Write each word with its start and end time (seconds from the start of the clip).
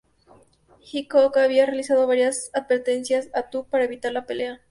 Hickok 0.83 1.37
había 1.37 1.67
realizado 1.67 2.07
varias 2.07 2.49
advertencias 2.53 3.29
a 3.35 3.51
Tutt 3.51 3.67
para 3.69 3.83
evitar 3.83 4.11
la 4.11 4.25
pelea. 4.25 4.59